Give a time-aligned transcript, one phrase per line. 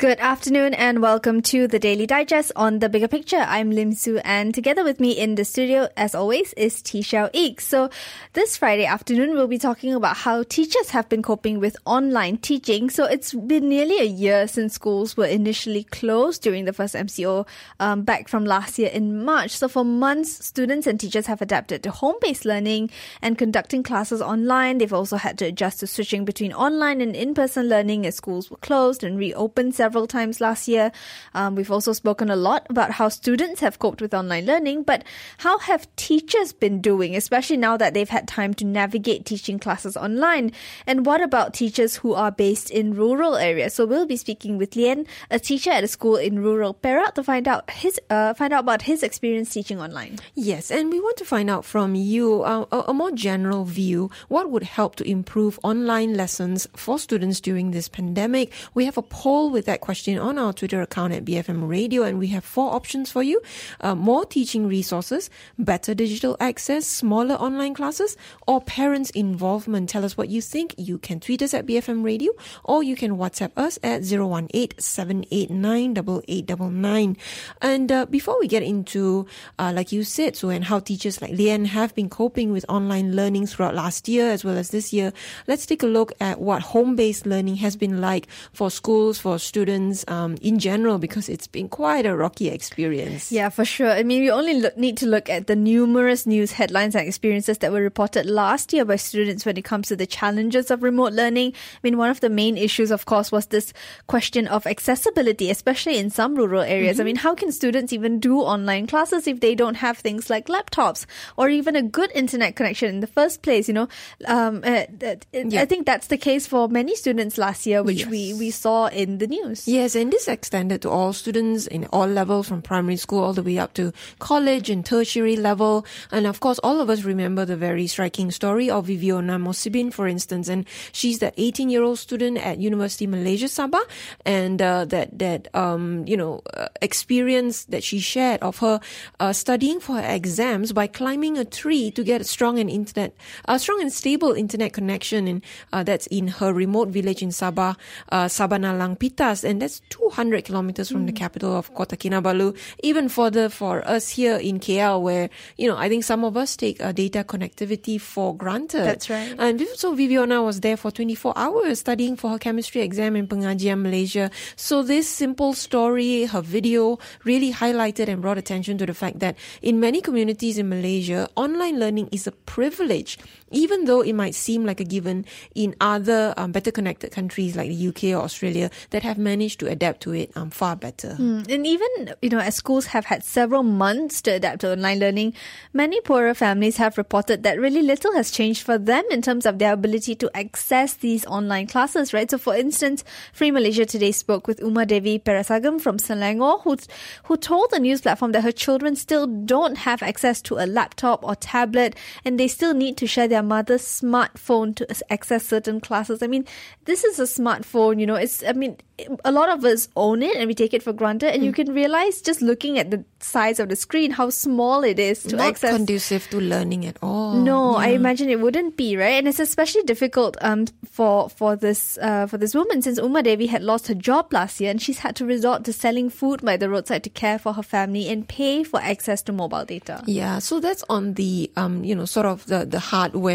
[0.00, 3.44] Good afternoon and welcome to the Daily Digest on the Bigger Picture.
[3.48, 7.60] I'm Lim Su and together with me in the studio, as always, is Xiao Ik.
[7.60, 7.90] So
[8.32, 12.90] this Friday afternoon, we'll be talking about how teachers have been coping with online teaching.
[12.90, 17.44] So it's been nearly a year since schools were initially closed during the first MCO
[17.80, 19.50] um, back from last year in March.
[19.50, 24.78] So for months, students and teachers have adapted to home-based learning and conducting classes online.
[24.78, 28.58] They've also had to adjust to switching between online and in-person learning as schools were
[28.58, 30.92] closed and reopened several times last year.
[31.32, 35.02] Um, we've also spoken a lot about how students have coped with online learning, but
[35.38, 39.96] how have teachers been doing, especially now that they've had time to navigate teaching classes
[39.96, 40.52] online?
[40.86, 43.72] And what about teachers who are based in rural areas?
[43.72, 47.24] So we'll be speaking with Lian, a teacher at a school in rural Perak, to
[47.24, 50.18] find out his uh, find out about his experience teaching online.
[50.34, 54.10] Yes, and we want to find out from you uh, a, a more general view
[54.28, 58.52] what would help to improve online lessons for students during this pandemic.
[58.74, 62.18] We have a poll with that question on our Twitter account at BFM Radio, and
[62.18, 63.40] we have four options for you
[63.80, 69.88] uh, more teaching resources, better digital access, smaller online classes, or parents' involvement.
[69.88, 70.74] Tell us what you think.
[70.76, 72.32] You can tweet us at BFM Radio,
[72.64, 77.16] or you can WhatsApp us at 018 789
[77.62, 79.26] And uh, before we get into,
[79.58, 83.14] uh, like you said, so and how teachers like Lian have been coping with online
[83.14, 85.12] learning throughout last year as well as this year,
[85.46, 89.38] let's take a look at what home based learning has been like for schools, for
[89.38, 89.67] students
[90.08, 93.30] um, in general, because it's been quite a rocky experience.
[93.30, 93.90] Yeah, for sure.
[93.90, 97.58] I mean, we only look, need to look at the numerous news headlines and experiences
[97.58, 101.12] that were reported last year by students when it comes to the challenges of remote
[101.12, 101.52] learning.
[101.52, 103.72] I mean, one of the main issues, of course, was this
[104.06, 106.94] question of accessibility, especially in some rural areas.
[106.94, 107.00] Mm-hmm.
[107.00, 110.46] I mean, how can students even do online classes if they don't have things like
[110.46, 113.68] laptops or even a good internet connection in the first place?
[113.68, 113.88] You know,
[114.26, 114.84] um, uh,
[115.32, 115.62] yeah.
[115.62, 118.08] I think that's the case for many students last year, which yes.
[118.08, 119.57] we, we saw in the news.
[119.66, 123.42] Yes, and this extended to all students in all levels from primary school all the
[123.42, 125.86] way up to college and tertiary level.
[126.12, 130.06] And of course, all of us remember the very striking story of Veveonah Mosibin, for
[130.06, 130.48] instance.
[130.48, 133.82] And she's that 18 year old student at University Malaysia Sabah.
[134.24, 138.80] And uh, that, that um, you know, uh, experience that she shared of her
[139.20, 143.14] uh, studying for her exams by climbing a tree to get a strong and internet,
[143.46, 145.26] a strong and stable internet connection.
[145.26, 147.76] And uh, that's in her remote village in Sabah,
[148.10, 149.47] uh, Sabanalang Pitas.
[149.48, 151.06] And that's 200 kilometers from mm.
[151.06, 155.76] the capital of Kota Kinabalu, even further for us here in KL, where, you know,
[155.76, 158.84] I think some of us take uh, data connectivity for granted.
[158.84, 159.34] That's right.
[159.38, 163.80] And so Veveonah was there for 24 hours studying for her chemistry exam in Pengajian,
[163.80, 164.30] Malaysia.
[164.56, 169.36] So this simple story, her video, really highlighted and brought attention to the fact that
[169.62, 173.18] in many communities in Malaysia, online learning is a privilege,
[173.50, 177.68] even though it might seem like a given in other um, better connected countries like
[177.68, 181.16] the UK or Australia that have managed to adapt to it um, far better.
[181.18, 181.50] Mm.
[181.50, 185.34] And even, you know, as schools have had several months to adapt to online learning,
[185.72, 189.58] many poorer families have reported that really little has changed for them in terms of
[189.58, 192.30] their ability to access these online classes, right?
[192.30, 196.76] So, for instance, Free Malaysia today spoke with Uma Devi Perasagam from Selangor, who,
[197.24, 201.24] who told the news platform that her children still don't have access to a laptop
[201.24, 206.22] or tablet, and they still need to share their mother's smartphone to access certain classes.
[206.22, 206.44] I mean,
[206.84, 208.76] this is a smartphone, you know, it's, I mean,
[209.24, 211.46] a lot of us own it and we take it for granted and mm.
[211.46, 211.56] you hmm.
[211.56, 215.36] can realize just looking at the size of the screen how small it is to
[215.36, 217.86] Not access conducive to learning at all no yeah.
[217.86, 222.26] i imagine it wouldn't be right and it's especially difficult um for for this uh,
[222.26, 225.14] for this woman since uma devi had lost her job last year and she's had
[225.16, 228.64] to resort to selling food by the roadside to care for her family and pay
[228.64, 232.44] for access to mobile data yeah so that's on the um you know sort of
[232.46, 233.27] the the hardware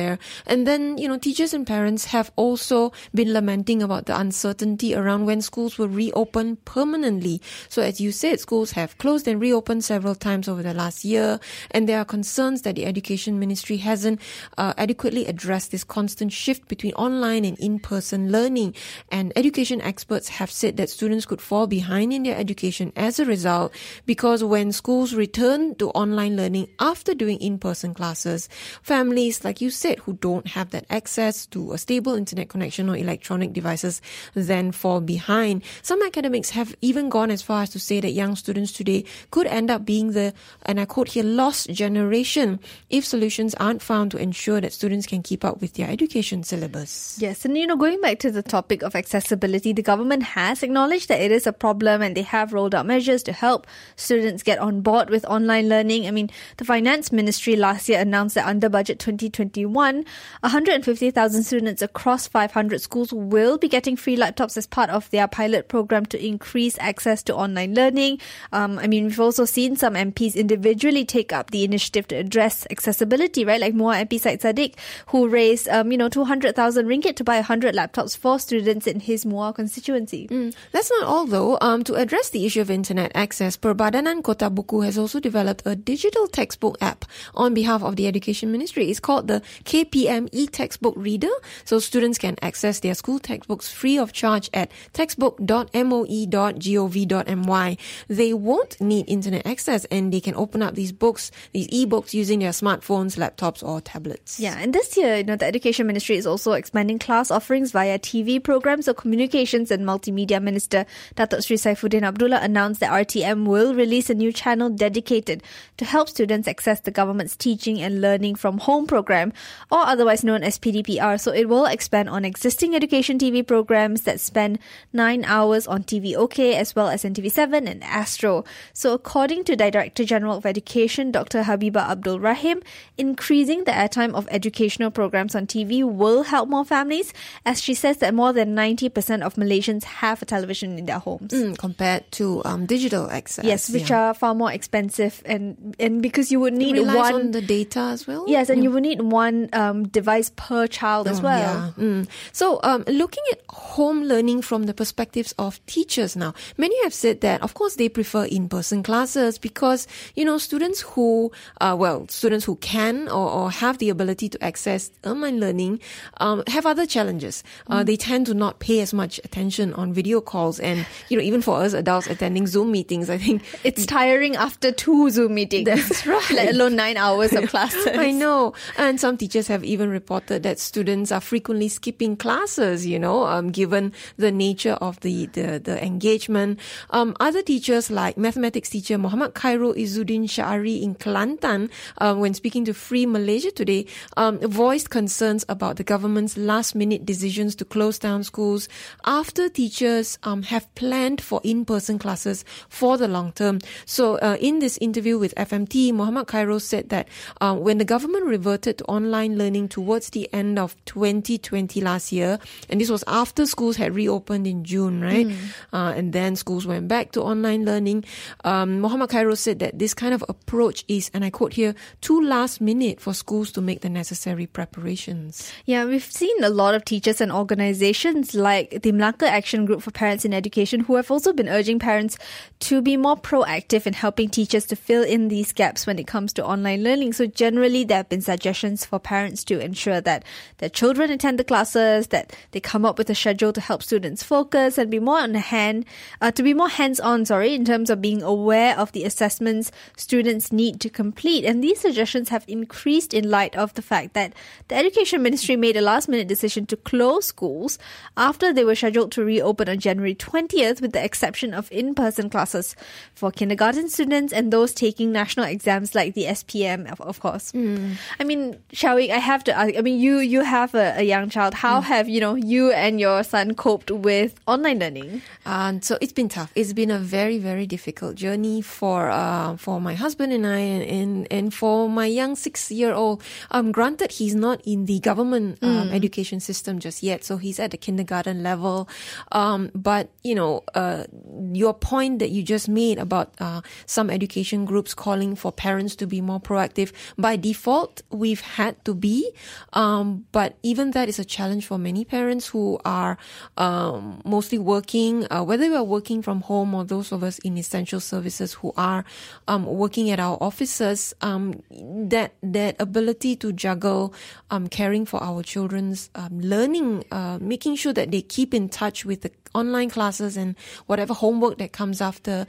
[0.45, 5.25] and then you know teachers and parents have also been lamenting about the uncertainty around
[5.25, 7.41] when schools will reopen permanently.
[7.69, 11.39] So as you said, schools have closed and reopened several times over the last year,
[11.71, 14.19] and there are concerns that the education ministry hasn't
[14.57, 18.75] uh, adequately addressed this constant shift between online and in-person learning.
[19.11, 23.25] And education experts have said that students could fall behind in their education as a
[23.25, 23.73] result
[24.05, 28.49] because when schools return to online learning after doing in-person classes,
[28.81, 32.95] families, like you said, who don't have that access to a stable internet connection or
[32.95, 34.01] electronic devices
[34.33, 35.61] then fall behind.
[35.81, 39.47] Some academics have even gone as far as to say that young students today could
[39.47, 40.33] end up being the,
[40.65, 42.59] and I quote here, lost generation
[42.89, 46.43] if solutions aren't aren't found to ensure that students can keep up with their education
[46.43, 47.17] syllabus.
[47.19, 51.09] Yes, and you know, going back to the topic of accessibility, the government has acknowledged
[51.09, 53.65] that it is a problem and they have rolled out measures to help
[53.95, 56.05] students get on board with online learning.
[56.05, 62.27] I mean, the finance ministry last year announced that under budget 2021, 150,000 students across
[62.27, 66.77] 500 schools will be getting free laptops as part of their pilot program to increase
[66.79, 68.19] access to online learning.
[68.51, 72.65] Um, I mean, we've also seen some MPs individually take up the initiative to address
[72.69, 73.59] accessibility, right?
[73.59, 74.75] Like Muar MP Syed Saddiq,
[75.07, 79.25] who raised, um, you know, 200,000 ringgit to buy 100 laptops for students in his
[79.25, 80.27] Muar constituency.
[80.27, 81.57] Mm, that's not all though.
[81.61, 85.75] Um, to address the issue of internet access, Perbadanan Kota Buku has also developed a
[85.75, 87.05] digital textbook app
[87.35, 88.89] on behalf of the Education Ministry.
[88.89, 91.29] It's called the KPM e-textbook reader.
[91.65, 97.77] So students can access their school textbooks free of charge at textbook.moe.gov.my.
[98.07, 102.39] They won't need internet access and they can open up these books, these e-books using
[102.39, 104.39] their smartphones, laptops or tablets.
[104.39, 107.99] Yeah, and this year, you know, the Education Ministry is also expanding class offerings via
[107.99, 108.85] TV programs.
[108.85, 114.13] So Communications and Multimedia Minister Datuk Sri Saifuddin Abdullah announced that RTM will release a
[114.13, 115.43] new channel dedicated
[115.77, 119.33] to help students access the government's teaching and learning from home program,
[119.71, 121.19] or otherwise known as PDPR.
[121.19, 124.59] So it will expand on existing education TV programs that spend
[124.91, 128.43] nine hours on TV Okey as well as NTV7 and Astro.
[128.73, 131.43] So according to Director General of Education, Dr.
[131.43, 132.61] Habibah Abdul Rahim,
[132.97, 137.13] increasing the airtime of educational programs on TV will help more families,
[137.45, 141.31] as she says that more than 90% of Malaysians have a television in their homes.
[141.31, 143.45] Mm, compared to um, digital access.
[143.45, 144.09] Yes, which yeah.
[144.09, 148.07] are far more expensive, and and because you would need one on the data as
[148.07, 148.25] well.
[148.27, 148.63] Yes, and yeah.
[148.63, 151.73] you would need one um, device per child oh, as well.
[151.77, 151.83] Yeah.
[151.83, 152.07] Mm.
[152.31, 157.21] So, um, looking at home learning from the perspectives of teachers now, many have said
[157.21, 161.31] that of course they prefer in-person classes because you know students who,
[161.61, 165.79] uh, well, students who can or, or have the ability to access online learning
[166.17, 167.43] um, have other challenges.
[167.67, 167.85] Uh, mm.
[167.85, 171.41] They tend to not pay as much attention on video calls, and you know even
[171.41, 175.65] for us adults attending Zoom meetings, I think it's tiring after two Zoom meetings.
[175.65, 176.31] That's right.
[176.31, 177.87] Let alone nine hours of classes.
[177.87, 182.85] I know, and some teachers have even reported that students are frequently skipping classes.
[182.85, 186.59] You know, um, given the nature of the the, the engagement.
[186.89, 192.65] Um, other teachers like mathematics teacher Muhammad Khairul Izzuddin Sha'ari in Kelantan, um, when speaking
[192.65, 193.85] to Free Malaysia today,
[194.17, 198.67] um, voiced concerns about the government's last minute decisions to close down schools
[199.05, 203.59] after teachers um, have planned for in-person classes for the long term.
[203.85, 207.07] So uh, in this interview with FMT, Muhammad Khairul said that
[207.39, 212.39] uh, when the government reverted to online learning towards the end of 2020 last year,
[212.69, 215.27] and this was after schools had reopened in June, right?
[215.27, 215.37] Mm.
[215.71, 218.05] Uh, and then schools went back to online learning.
[218.43, 222.21] Um, Muhammad Khairul said that this kind of approach is, and I quote here, too
[222.21, 225.51] last minute for schools to make the necessary preparations.
[225.65, 229.91] Yeah, we've seen a lot of teachers and organizations like the Melaka Action Group for
[229.91, 232.17] Parents in Education who have also been urging parents
[232.59, 236.33] to be more proactive in helping teachers to fill in these gaps when it comes
[236.33, 237.13] to online learning.
[237.13, 240.23] So generally, there have been suggestions for parents to ensure that
[240.57, 244.23] their children attend the classes, that they come up with a schedule to help students
[244.23, 245.85] focus and be more on hand,
[246.21, 250.51] uh, to be more hands-on, sorry, in terms of being aware of the assessments students
[250.51, 251.45] need to complete.
[251.45, 254.33] And these suggestions have increased in light of the fact that
[254.67, 257.77] the Education Ministry made a last-minute decision to close schools
[258.17, 262.75] after they were scheduled to reopen on January 20th, with the exception of in-person classes
[263.13, 267.51] for kindergarten students and those taking national exams like the SPM, of, of course.
[267.51, 267.97] Mm.
[268.19, 269.75] I mean, shall I have to ask.
[269.77, 271.53] I mean, you you have a, a young child.
[271.53, 271.83] How mm.
[271.83, 275.21] have you know you and your son coped with online learning?
[275.45, 276.51] Um, so it's been tough.
[276.55, 280.83] It's been a very very difficult journey for uh, for my husband and I, and
[280.83, 283.23] and, and for my young six year old.
[283.51, 285.93] Um, granted, he's not in the government um, mm.
[285.93, 288.87] education system just yet, so he's at the kindergarten level.
[289.31, 291.05] Um, but you know, uh,
[291.53, 296.07] your point that you just made about uh, some education groups calling for parents to
[296.07, 296.91] be more proactive.
[297.17, 299.31] By default, we've had to be,
[299.73, 303.17] um, but even that is a challenge for many parents who are
[303.57, 307.57] um, mostly working, uh, whether we are working from home or those of us in
[307.57, 309.05] essential services who are
[309.47, 311.13] um, working at our offices.
[311.21, 314.13] Um, that that ability to juggle
[314.51, 319.05] um, caring for our children's um, learning, uh, making sure that they keep in touch
[319.05, 320.55] with the online classes and
[320.87, 322.45] whatever homework that comes after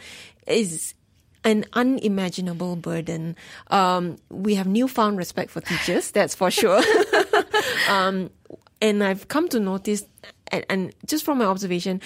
[0.47, 0.95] is
[1.45, 3.37] an unimaginable burden.
[3.69, 6.83] Um, we have newfound respect for teachers, that's for sure.
[7.89, 8.31] um,
[8.81, 10.05] and I've come to notice,
[10.49, 12.01] and, and, just from my observation,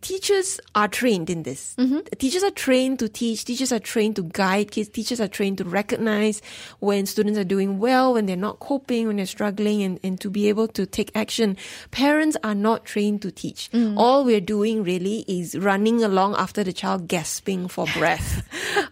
[0.00, 1.76] teachers are trained in this.
[2.18, 3.44] Teachers are trained to teach.
[3.44, 4.88] Teachers are trained to guide kids.
[4.88, 6.40] Teachers are trained to recognize
[6.80, 10.30] when students are doing well, when they're not coping, when they're struggling, and, and to
[10.30, 11.56] be able to take action.
[11.90, 13.70] Parents are not trained to teach.
[13.96, 18.43] All we're doing really is running along after the child gasping for breath.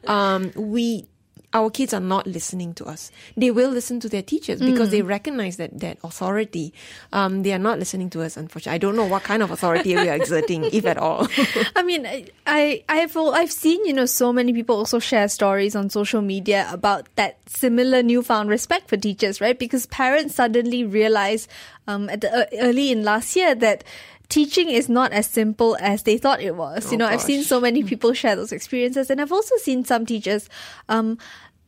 [0.07, 1.07] Um, we
[1.55, 3.13] our kids are not listening to us.
[3.37, 6.73] They will listen to their teachers because they recognize that that authority.
[7.13, 8.39] Um, they are not listening to us.
[8.39, 11.29] Unfortunately, I don't know what kind of authority we are exerting, if at all.
[11.77, 15.77] I mean, I- I I've I've seen you know so many people also share stories
[15.77, 19.59] on social media about that similar newfound respect for teachers, right?
[19.59, 21.49] Because parents suddenly realize
[21.87, 23.85] um, at the, uh, early in last year that
[24.33, 26.91] teaching is not as simple as they thought it was.
[26.91, 29.85] you Oh, know, I've seen so many people share those experiences, and I've also seen
[29.85, 30.49] some teachers.
[30.89, 31.19] Um,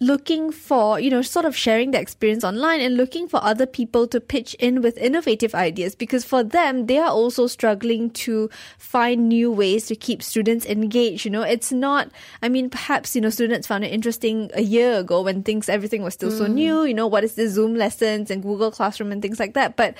[0.00, 4.08] looking for you know sort of sharing their experience online and looking for other people
[4.08, 9.28] to pitch in with innovative ideas because for them they are also struggling to find
[9.28, 12.10] new ways to keep students engaged you know it's not
[12.42, 16.02] i mean perhaps you know students found it interesting a year ago when things everything
[16.02, 19.22] was still so new you know what is the zoom lessons and google classroom and
[19.22, 19.94] things like that but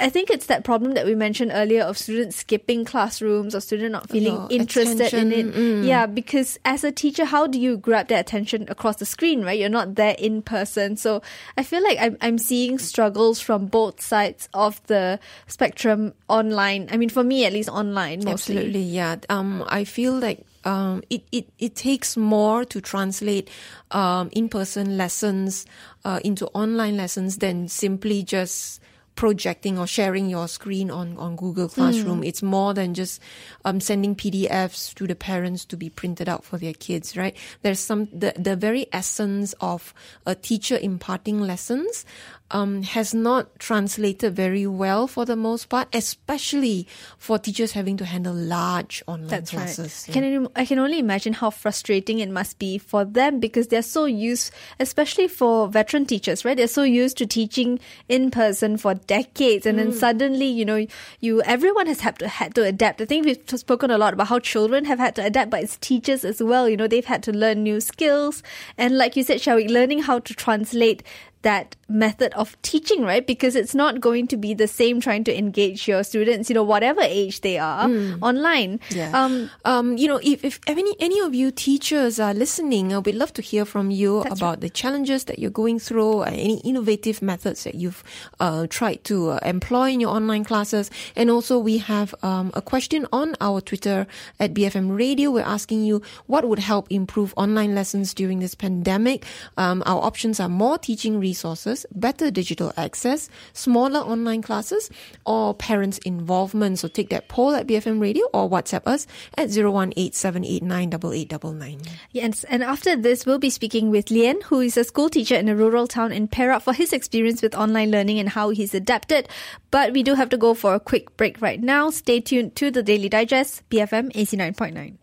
[0.00, 3.92] I think it's that problem that we mentioned earlier of students skipping classrooms or student
[3.92, 5.54] not feeling Your interested in it.
[5.54, 5.86] mm.
[5.86, 9.58] Yeah, because as a teacher, how do you grab their attention across the screen, right?
[9.58, 10.96] You're not there in person.
[10.96, 11.22] So
[11.56, 16.88] I feel like I'm, I'm seeing struggles from both sides of the spectrum online.
[16.90, 18.56] I mean, for me, at least online mostly.
[18.56, 19.16] Absolutely, yeah.
[19.28, 23.48] Um, I feel like um, it, it, it takes more to translate
[23.90, 25.66] um, in person lessons
[26.04, 28.80] uh, into online lessons than simply just
[29.20, 32.24] projecting or sharing your screen on, on Google Classroom.
[32.24, 33.20] It's more than just
[33.66, 37.36] um, sending PDFs to the parents to be printed out for their kids, right?
[37.60, 39.92] There's some, the, the very essence of
[40.24, 42.06] a teacher imparting lessons
[42.50, 46.86] um, has not translated very well for the most part, especially
[47.18, 50.06] for teachers having to handle large online That's classes.
[50.08, 50.14] right.
[50.14, 53.82] Can I, I can only imagine how frustrating it must be for them because they're
[53.82, 56.56] so used, especially for veteran teachers, right?
[56.56, 57.78] They're so used to teaching
[58.08, 60.86] in person for decades, and then suddenly, you know,
[61.20, 63.00] you everyone has had to had to adapt.
[63.00, 65.76] I think we've spoken a lot about how children have had to adapt, but it's
[65.78, 66.68] teachers as well.
[66.68, 68.42] You know, they've had to learn new skills,
[68.76, 71.02] and like you said, Shawik, learning how to translate
[71.42, 73.26] that method of teaching, right?
[73.26, 76.62] Because it's not going to be the same trying to engage your students, you know,
[76.62, 77.88] whatever age they are
[78.22, 78.78] online.
[78.90, 79.10] Yeah.
[79.14, 83.14] Um, Um, you know, if, if any any of you teachers are listening, uh, we'd
[83.14, 87.22] love to hear from you about the challenges that you're going through, uh, any innovative
[87.22, 88.02] methods that you've
[88.40, 92.62] uh, tried to uh, employ in your online classes, and also we have um, a
[92.62, 94.06] question on our Twitter
[94.38, 95.30] at BFM Radio.
[95.30, 99.24] We're asking you what would help improve online lessons during this pandemic.
[99.56, 104.90] Um, our options are more teaching resources, better digital access, smaller online classes,
[105.24, 106.80] or parents' involvement.
[106.80, 109.06] So take that poll at BFM Radio or WhatsApp us
[109.38, 111.88] at 018-789-8899.
[112.10, 115.48] Yes, and after this, we'll be speaking with Lian, who is a school teacher in
[115.48, 119.28] a rural town in Perak, for his experience with online learning and how he's adapted.
[119.70, 121.90] But we do have to go for a quick break right now.
[121.90, 124.96] Stay tuned to the Daily Digest, BFM 89.9.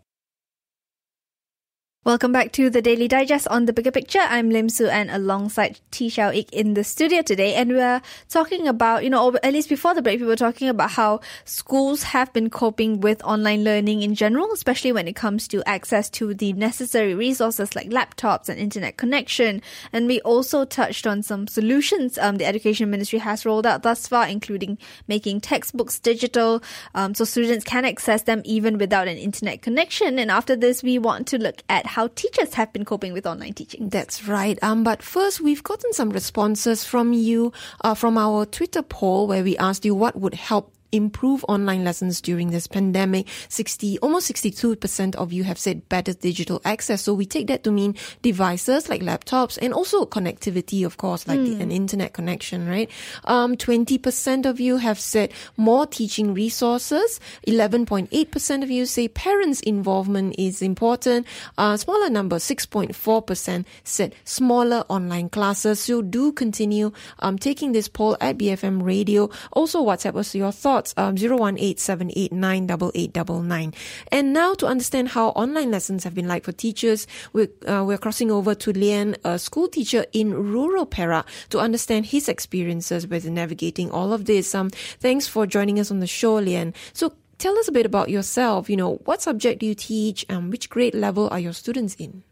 [2.04, 4.20] Welcome back to the Daily Digest on the Bigger Picture.
[4.20, 7.54] I'm Lim Su and alongside T Xiao Ik in the studio today.
[7.54, 10.92] And we're talking about, you know, at least before the break, we were talking about
[10.92, 15.62] how schools have been coping with online learning in general, especially when it comes to
[15.68, 19.60] access to the necessary resources like laptops and internet connection.
[19.92, 24.06] And we also touched on some solutions um, the Education Ministry has rolled out thus
[24.06, 24.78] far, including
[25.08, 26.62] making textbooks digital
[26.94, 30.18] um, so students can access them even without an internet connection.
[30.20, 33.54] And after this, we want to look at how teachers have been coping with online
[33.54, 33.88] teaching.
[33.88, 34.58] That's right.
[34.62, 37.52] Um, but first, we've gotten some responses from you
[37.82, 42.20] uh, from our Twitter poll where we asked you what would help improve online lessons
[42.20, 43.26] during this pandemic.
[43.48, 47.02] 60, almost 62% of you have said better digital access.
[47.02, 51.40] So we take that to mean devices like laptops and also connectivity, of course, like
[51.40, 52.90] the, an internet connection, right?
[53.24, 57.20] Um, 20% of you have said more teaching resources.
[57.46, 61.26] 11.8% of you say parents' involvement is important.
[61.56, 65.80] Uh, smaller number, 6.4% said smaller online classes.
[65.80, 69.30] So do continue um, taking this poll at BFM Radio.
[69.52, 73.74] Also, WhatsApp us your thoughts, um, 018-789-8899.
[74.12, 77.98] And now to understand how online lessons have been like for teachers, we're, uh, we're
[77.98, 83.28] crossing over to Lian, a school teacher in rural Perak, to understand his experiences with
[83.28, 84.54] navigating all of this.
[84.54, 86.74] Um, thanks for joining us on the show, Lian.
[86.92, 88.70] So tell us a bit about yourself.
[88.70, 90.24] You know, what subject do you teach?
[90.28, 92.22] and which grade level are your students in?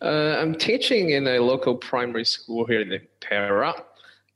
[0.00, 3.84] Uh, I'm teaching in a local primary school here in Perak.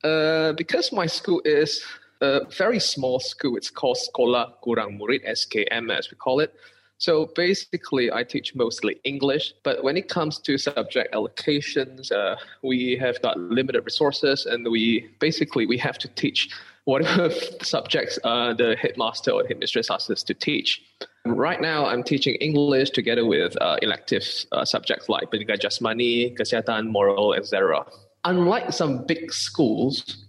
[0.02, 1.84] Uh, because my school is
[2.20, 3.56] a very small school.
[3.56, 6.54] It's called Sekolah Kurang Murid, SKM as we call it.
[6.98, 12.94] So basically, I teach mostly English, but when it comes to subject allocations, uh, we
[13.00, 16.50] have got limited resources, and we basically we have to teach
[16.84, 17.30] whatever
[17.62, 20.82] subjects uh, the headmaster or headmistress asks us to teach.
[21.24, 26.88] Right now, I'm teaching English together with uh, elective uh, subjects like pendidikan jasmani, kesehatan,
[26.88, 27.84] moral, etc.
[28.24, 30.26] Unlike some big schools,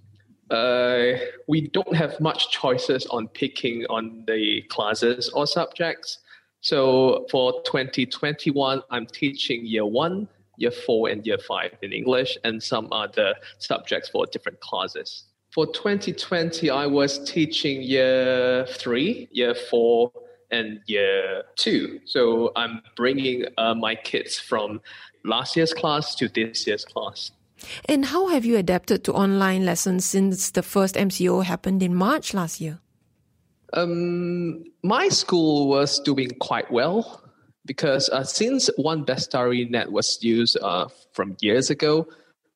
[0.51, 1.17] uh,
[1.47, 6.19] we don't have much choices on picking on the classes or subjects.
[6.59, 10.27] So for 2021, I'm teaching year one,
[10.57, 15.23] year four, and year five in English, and some other subjects for different classes.
[15.51, 20.11] For 2020, I was teaching year three, year four,
[20.51, 21.99] and year two.
[22.05, 24.81] So I'm bringing uh, my kids from
[25.23, 27.31] last year's class to this year's class.
[27.85, 32.33] And how have you adapted to online lessons since the first MCO happened in March
[32.33, 32.79] last year?
[33.73, 37.21] Um, my school was doing quite well
[37.65, 42.07] because uh, since One Bestari Net was used uh, from years ago,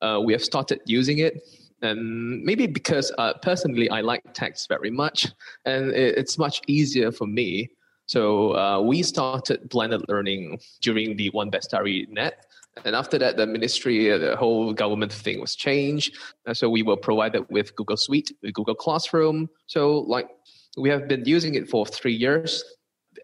[0.02, 1.42] uh, we have started using it.
[1.82, 5.28] And maybe because uh, personally I like text very much,
[5.64, 7.70] and it, it's much easier for me.
[8.06, 12.46] So uh, we started blended learning during the One Bestari Net.
[12.84, 16.16] And after that, the ministry, uh, the whole government thing was changed.
[16.52, 19.48] so we were provided with Google Suite, with Google Classroom.
[19.66, 20.28] So like
[20.76, 22.62] we have been using it for three years.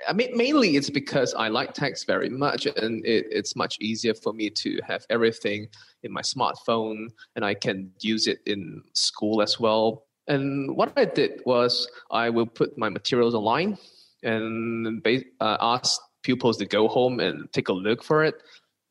[0.09, 4.14] I mean, mainly it's because I like text very much, and it, it's much easier
[4.14, 5.68] for me to have everything
[6.02, 10.06] in my smartphone, and I can use it in school as well.
[10.28, 13.78] And what I did was I will put my materials online
[14.23, 15.06] and
[15.40, 18.35] uh, ask pupils to go home and take a look for it,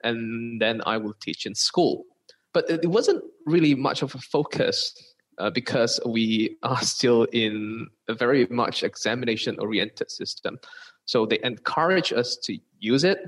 [0.04, 2.06] and then I will teach in school.
[2.54, 4.94] But it wasn't really much of a focus
[5.38, 10.60] uh, because we are still in a very much examination oriented system.
[11.06, 13.20] So they encourage us to use it,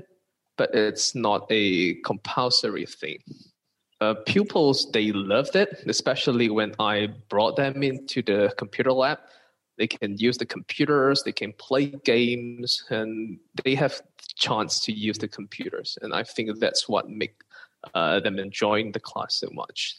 [0.56, 3.18] but it's not a compulsory thing.
[4.00, 9.18] Uh, pupils, they loved it, especially when I brought them into the computer lab.
[9.76, 14.00] They can use the computers, they can play games, and they have
[14.36, 15.98] chance to use the computers.
[16.02, 17.34] And I think that's what make
[17.94, 19.96] uh, them enjoying the class so much.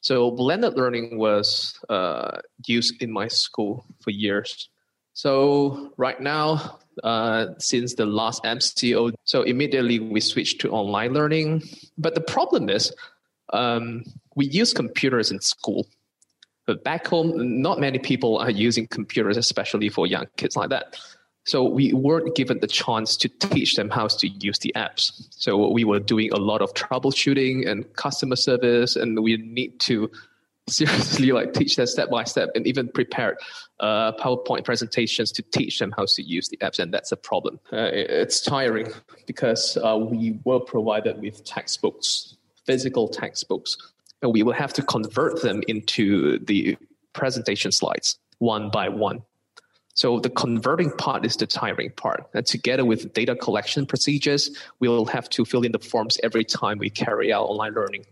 [0.00, 4.68] So blended learning was uh, used in my school for years.
[5.14, 11.62] So right now, uh, since the last MCO, so immediately we switched to online learning.
[11.98, 12.92] But the problem is,
[13.52, 15.86] um, we use computers in school.
[16.66, 20.96] But back home, not many people are using computers, especially for young kids like that.
[21.44, 25.12] So we weren't given the chance to teach them how to use the apps.
[25.30, 30.10] So we were doing a lot of troubleshooting and customer service, and we need to
[30.68, 33.38] seriously like teach them step by step and even prepare
[33.78, 36.80] uh, PowerPoint presentations to teach them how to use the apps.
[36.80, 37.60] And that's a problem.
[37.72, 38.92] Uh, it's tiring
[39.26, 43.76] because uh, we were provided with textbooks, physical textbooks,
[44.22, 46.76] we will have to convert them into the
[47.12, 49.22] presentation slides one by one.
[49.94, 52.28] So the converting part is the tiring part.
[52.34, 56.76] And together with data collection procedures, we'll have to fill in the forms every time
[56.78, 58.04] we carry out online learning.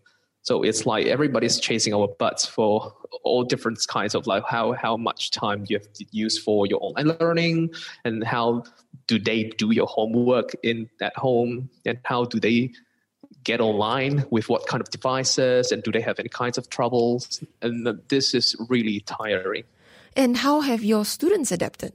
[0.44, 4.96] So it's like everybody's chasing our butts for all different kinds of like how how
[4.96, 7.70] much time you have to use for your online learning
[8.04, 8.64] and how
[9.06, 12.70] do they do your homework in at home and how do they
[13.44, 17.42] get online with what kind of devices and do they have any kinds of troubles
[17.62, 19.64] and this is really tiring
[20.16, 21.92] and how have your students adapted?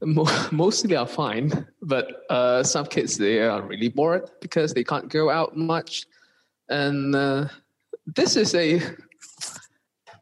[0.52, 5.08] Mostly they are fine, but uh, some kids they are really bored because they can't
[5.08, 6.04] go out much,
[6.68, 7.48] and uh,
[8.06, 8.82] this is a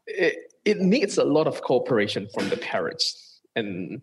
[0.06, 4.02] it, it needs a lot of cooperation from the parents and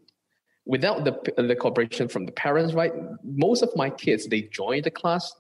[0.66, 2.92] without the the cooperation from the parents, right?
[3.24, 5.34] Most of my kids they join the class,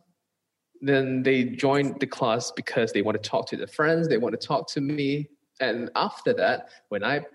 [0.82, 4.40] then they join the class because they want to talk to their friends, they want
[4.40, 7.26] to talk to me, and after that, when I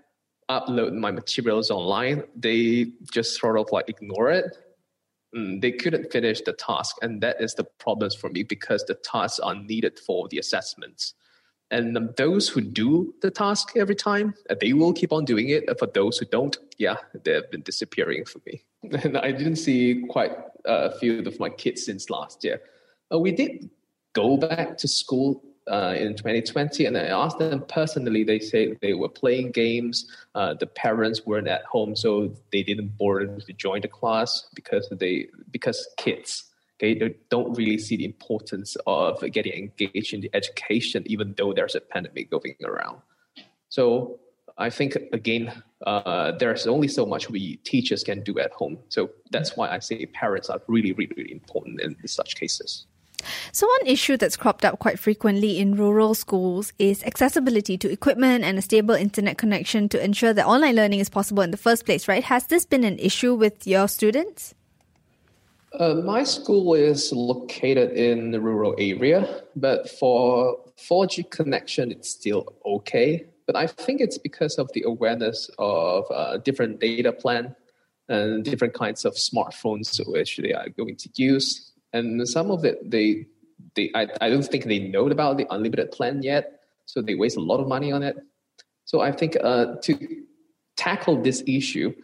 [0.50, 4.57] upload my materials online, they just sort of like ignore it.
[5.37, 8.94] Mm, they couldn't finish the task, and that is the problems for me because the
[8.94, 11.14] tasks are needed for the assessments.
[11.70, 15.64] And those who do the task every time, uh, they will keep on doing it.
[15.78, 18.62] For those who don't, yeah, they've been disappearing for me.
[19.02, 20.33] And I didn't see quite
[20.66, 22.61] a few of my kids since last year.
[23.14, 23.70] Uh, we did
[24.12, 28.24] go back to school uh, in 2020, and I asked them personally.
[28.24, 30.07] They say they were playing games.
[30.35, 34.88] Uh, the parents weren't at home, so they didn't bother to join the class because
[34.90, 36.44] they because kids
[36.83, 41.74] okay, don't really see the importance of getting engaged in the education, even though there's
[41.74, 42.98] a pandemic going around.
[43.68, 44.20] So
[44.59, 48.79] I think again, uh, there's only so much we teachers can do at home.
[48.88, 52.87] So that's why I say parents are really, really, really important in such cases.
[53.52, 58.44] So, one issue that's cropped up quite frequently in rural schools is accessibility to equipment
[58.44, 61.84] and a stable internet connection to ensure that online learning is possible in the first
[61.84, 62.24] place, right?
[62.24, 64.54] Has this been an issue with your students?
[65.78, 72.54] Uh, my school is located in the rural area, but for 4G connection, it's still
[72.64, 73.26] okay.
[73.46, 77.56] But I think it's because of the awareness of uh, different data plan
[78.08, 82.90] and different kinds of smartphones which they are going to use and some of it
[82.90, 83.26] they
[83.74, 87.38] they I, I don't think they know about the unlimited plan yet so they waste
[87.38, 88.16] a lot of money on it
[88.85, 89.92] so i think uh, to
[90.76, 91.94] tackle this issue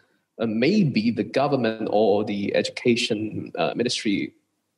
[0.40, 4.32] uh, maybe the government or the education uh, ministry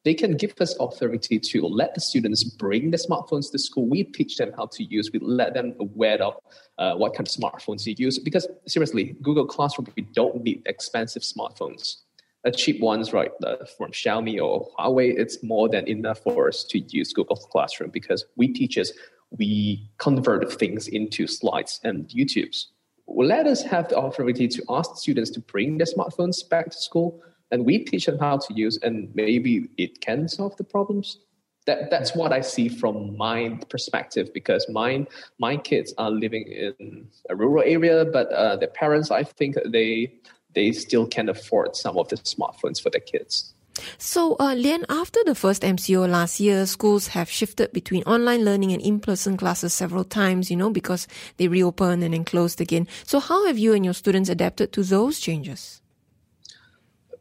[0.05, 3.87] they can give us authority to let the students bring the smartphones to school.
[3.87, 5.11] We teach them how to use.
[5.13, 6.39] We let them aware of
[6.79, 8.19] uh, what kind of smartphones to use.
[8.19, 12.02] Because seriously, Google Classroom, we don't need expensive smartphones
[12.45, 13.31] a cheap ones, right,
[13.77, 18.25] from Xiaomi or Huawei, it's more than enough for us to use Google Classroom because
[18.37, 18.93] we teachers,
[19.31, 22.67] we convert things into slides and YouTubes.
[23.07, 27.23] Let us have the authority to ask students to bring their smartphones back to school
[27.51, 31.19] and we teach them how to use and maybe it can solve the problems.
[31.67, 35.07] That, that's what I see from my perspective because my
[35.39, 40.15] my kids are living in a rural area, but uh, their parents, I think they
[40.55, 43.55] they still can afford some of the smartphones for their kids.
[43.99, 48.73] So, uh, Lian, after the first MCO last year, schools have shifted between online learning
[48.73, 52.87] and in-person classes several times, you know, because they reopened and then closed again.
[53.05, 55.81] So, how have you and your students adapted to those changes?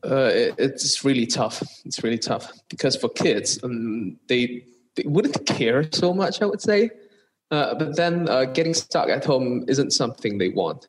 [0.03, 1.63] Uh, it, it's really tough.
[1.85, 4.65] It's really tough because for kids, um, they
[4.95, 6.41] they wouldn't care so much.
[6.41, 6.89] I would say,
[7.51, 10.87] uh, but then uh, getting stuck at home isn't something they want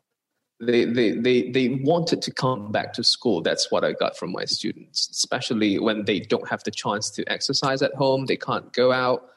[0.63, 3.43] they, they, they, they wanted to come back to school.
[3.43, 7.25] That's what I got from my students, especially when they don't have the chance to
[7.31, 9.29] exercise at home, they can't go out.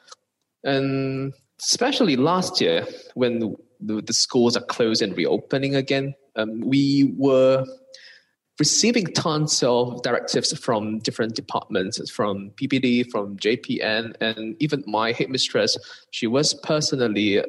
[0.62, 7.12] And especially last year, when the, the schools are closed and reopening again, um, we
[7.16, 7.66] were
[8.60, 15.76] receiving tons of directives from different departments, from PPD, from JPN, and even my headmistress.
[16.12, 17.42] She was personally,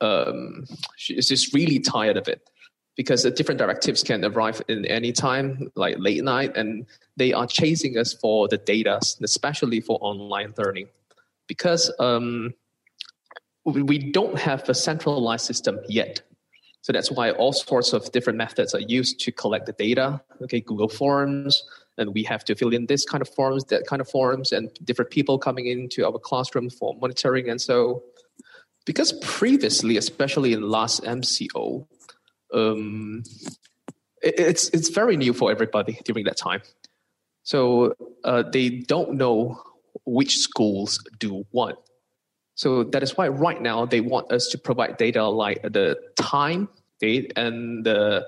[0.00, 0.64] um,
[0.96, 2.42] she's just really tired of it
[2.96, 7.46] because the different directives can arrive in any time, like late night, and they are
[7.46, 10.88] chasing us for the data, especially for online learning,
[11.48, 12.54] because um,
[13.64, 16.22] we don't have a centralized system yet.
[16.82, 20.20] So that's why all sorts of different methods are used to collect the data.
[20.42, 21.64] Okay, Google Forms,
[21.96, 24.70] and we have to fill in this kind of forms, that kind of forms, and
[24.84, 27.48] different people coming into our classroom for monitoring.
[27.48, 28.02] And so,
[28.84, 31.86] because previously, especially in last MCO,
[32.52, 33.22] um,
[34.22, 36.62] it, it's it's very new for everybody during that time.
[37.42, 39.60] So uh, they don't know
[40.06, 41.76] which schools do what.
[42.54, 46.68] So that is why right now they want us to provide data like the time,
[47.00, 48.24] date, and the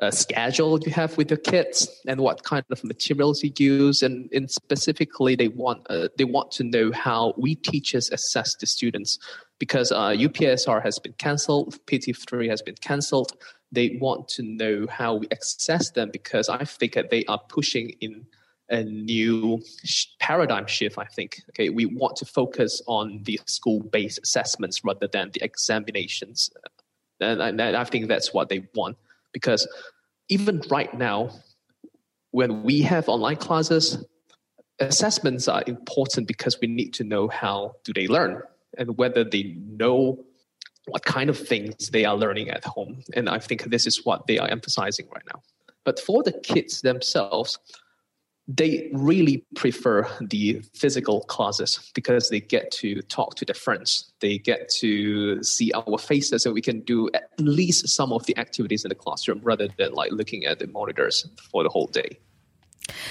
[0.00, 4.30] uh, schedule you have with your kids, and what kind of materials you use, and,
[4.32, 9.18] and specifically they want uh, they want to know how we teachers assess the students
[9.58, 13.32] because uh, UPSR has been cancelled, PT3 has been cancelled
[13.72, 17.90] they want to know how we access them because I think that they are pushing
[18.00, 18.26] in
[18.68, 19.60] a new
[20.20, 20.98] paradigm shift.
[20.98, 26.50] I think okay, we want to focus on the school-based assessments rather than the examinations,
[27.20, 28.96] and, and I think that's what they want
[29.32, 29.66] because
[30.28, 31.30] even right now,
[32.30, 34.04] when we have online classes,
[34.78, 38.42] assessments are important because we need to know how do they learn
[38.78, 40.24] and whether they know
[40.90, 43.02] what kind of things they are learning at home.
[43.14, 45.42] And I think this is what they are emphasizing right now.
[45.84, 47.58] But for the kids themselves,
[48.48, 54.12] they really prefer the physical classes because they get to talk to their friends.
[54.20, 58.36] They get to see our faces and we can do at least some of the
[58.36, 62.18] activities in the classroom rather than like looking at the monitors for the whole day.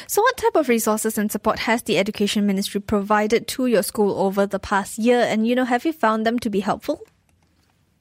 [0.07, 4.19] So, what type of resources and support has the Education Ministry provided to your school
[4.19, 5.21] over the past year?
[5.21, 7.01] And, you know, have you found them to be helpful?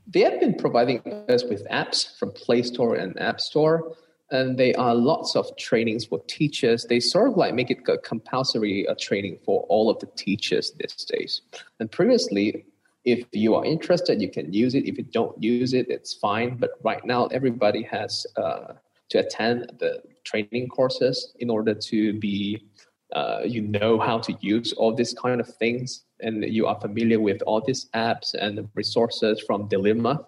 [0.08, 3.94] They have been providing us with apps from Play Store and App Store.
[4.30, 6.84] And they are lots of trainings for teachers.
[6.84, 10.72] They sort of like make it a compulsory uh, training for all of the teachers
[10.72, 11.42] these days.
[11.80, 12.66] And previously,
[13.04, 14.86] if you are interested, you can use it.
[14.86, 16.56] If you don't use it, it's fine.
[16.56, 18.74] But right now, everybody has uh,
[19.10, 22.66] to attend the training courses in order to be,
[23.14, 27.20] uh, you know, how to use all these kind of things and you are familiar
[27.20, 30.24] with all these apps and resources from DELIMa,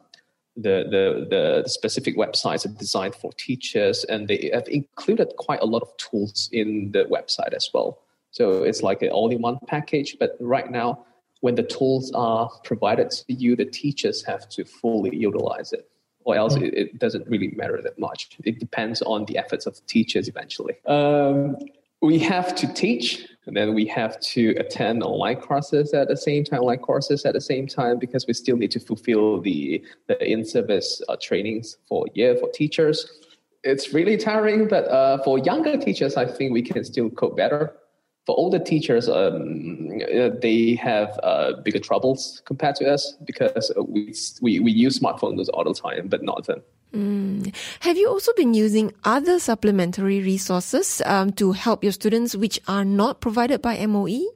[0.57, 5.67] the, the, the specific websites are designed for teachers, and they have included quite a
[5.67, 8.01] lot of tools in the website as well.
[8.31, 10.17] So it's like an all-in-one package.
[10.19, 11.05] But right now,
[11.41, 15.89] when the tools are provided to you, the teachers have to fully utilize it,
[16.25, 16.63] or else mm.
[16.63, 18.29] it, it, doesn't really matter that much.
[18.45, 20.75] It depends on the efforts of the teachers eventually.
[20.87, 21.57] Um,
[22.03, 26.45] we have to teach and then we have to attend online courses at the same
[26.45, 30.31] time online courses at the same time because we still need to fulfill the, the
[30.31, 33.21] in-service uh, trainings for year for teachers.
[33.65, 37.75] It's really tiring but uh, for younger teachers i think we can still cope better.
[38.27, 39.99] For older teachers um,
[40.41, 45.65] they have uh, bigger troubles compared to us because we, we, we use smartphones all
[45.65, 46.63] the time but not them
[46.95, 47.55] Mm.
[47.81, 52.85] Have you also been using other supplementary resources um, to help your students which are
[52.85, 54.27] not provided by MOE?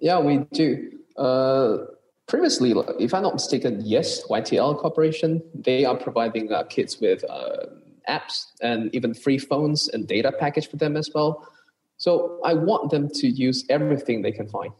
[0.00, 0.90] Yeah, we do.
[1.16, 1.78] Uh,
[2.26, 7.66] previously, if I'm not mistaken, yes, YTL Corporation, they are providing uh, kids with uh,
[8.08, 11.46] apps and even free phones and data package for them as well.
[11.96, 14.72] So I want them to use everything they can find.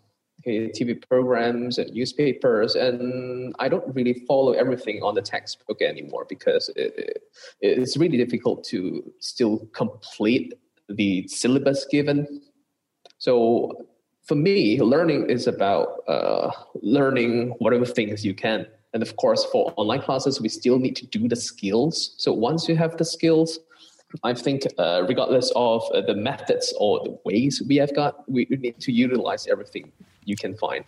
[0.46, 6.70] TV programs and newspapers, and I don't really follow everything on the textbook anymore because
[6.76, 7.22] it,
[7.60, 10.54] it's really difficult to still complete
[10.88, 12.42] the syllabus given.
[13.18, 13.86] So
[14.26, 16.50] for me, learning is about uh,
[16.82, 18.66] learning whatever things you can.
[18.94, 22.14] And of course, for online classes, we still need to do the skills.
[22.16, 23.58] So once you have the skills,
[24.24, 28.80] I think, uh, regardless of the methods or the ways we have got, we need
[28.80, 29.92] to utilize everything
[30.28, 30.84] you can find.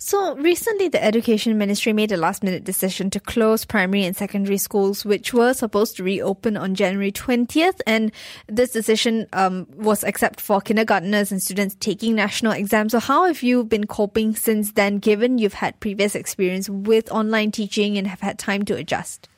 [0.00, 4.56] So, recently, the Education Ministry made a last minute decision to close primary and secondary
[4.56, 7.80] schools, which were supposed to reopen on January 20th.
[7.84, 8.12] And
[8.46, 12.92] this decision um, was accepted for kindergarteners and students taking national exams.
[12.92, 17.50] So, how have you been coping since then, given you've had previous experience with online
[17.50, 19.28] teaching and have had time to adjust?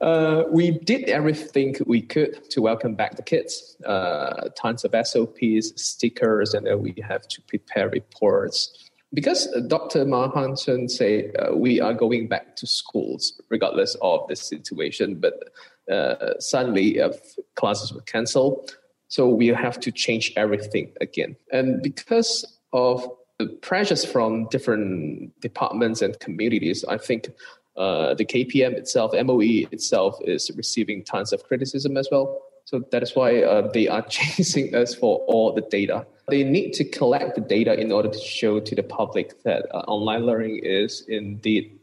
[0.00, 3.76] Uh, we did everything we could to welcome back the kids.
[3.86, 8.90] Uh, tons of SOPs, stickers, and then we have to prepare reports.
[9.14, 10.04] Because Dr.
[10.04, 15.34] Mahanson said uh, we are going back to schools regardless of the situation, but
[15.90, 17.12] uh, suddenly uh,
[17.54, 18.76] classes were cancelled,
[19.08, 21.36] so we have to change everything again.
[21.52, 27.30] And because of the pressures from different departments and communities, I think
[27.76, 32.42] uh, the KPM itself, MOE itself, is receiving tons of criticism as well.
[32.64, 36.06] So that is why uh, they are chasing us for all the data.
[36.28, 39.78] They need to collect the data in order to show to the public that uh,
[39.86, 41.78] online learning is indeed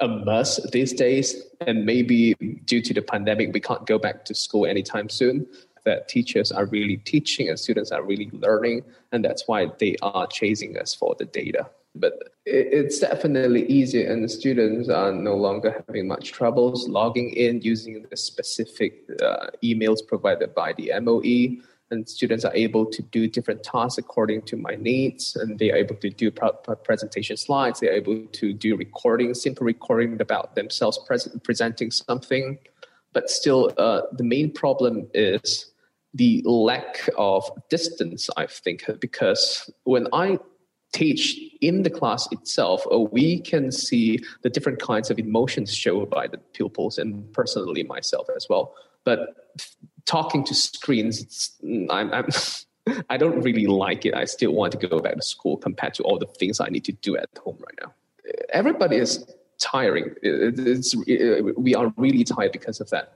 [0.00, 1.36] a must these days.
[1.60, 5.46] And maybe due to the pandemic, we can't go back to school anytime soon.
[5.84, 8.84] That teachers are really teaching and students are really learning.
[9.10, 12.14] And that's why they are chasing us for the data but
[12.46, 18.04] it's definitely easier and the students are no longer having much troubles logging in using
[18.10, 23.62] the specific uh, emails provided by the MOE and students are able to do different
[23.62, 26.30] tasks according to my needs and they are able to do
[26.82, 27.80] presentation slides.
[27.80, 30.98] They're able to do recording simple recording about themselves
[31.44, 32.58] presenting something.
[33.12, 35.72] But still uh, the main problem is
[36.14, 40.38] the lack of distance i think because when i
[40.92, 46.26] teach in the class itself, we can see the different kinds of emotions shown by
[46.26, 48.74] the pupils and personally myself as well.
[49.04, 49.50] But
[50.04, 51.52] talking to screens,
[51.90, 52.28] I'm, I'm
[53.10, 54.14] I don't really like it.
[54.14, 56.84] I still want to go back to school compared to all the things I need
[56.86, 57.94] to do at home right now.
[58.50, 59.24] Everybody is
[59.60, 60.14] tiring.
[60.22, 63.12] It's, it, we are really tired because of that.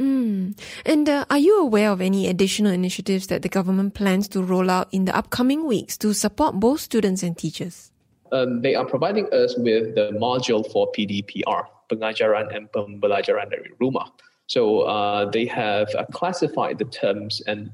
[0.00, 0.58] Mm.
[0.86, 4.70] And uh, are you aware of any additional initiatives that the government plans to roll
[4.70, 7.92] out in the upcoming weeks to support both students and teachers?
[8.32, 14.08] Um, they are providing us with the module for PDPR, pengajaran and pembelajaran dari rumah.
[14.46, 17.70] So uh, they have uh, classified the terms and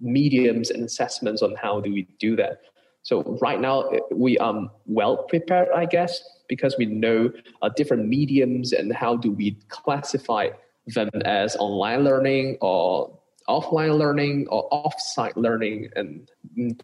[0.00, 2.62] mediums and assessments on how do we do that.
[3.02, 7.30] So right now we are well prepared, I guess, because we know
[7.62, 10.48] uh, different mediums and how do we classify
[10.94, 13.10] them as online learning or
[13.48, 15.90] offline learning or off-site learning.
[15.96, 16.30] And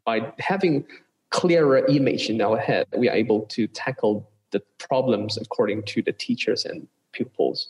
[0.05, 0.87] by having
[1.31, 6.13] clearer image in our head, we are able to tackle the problems according to the
[6.13, 7.69] teachers and pupils.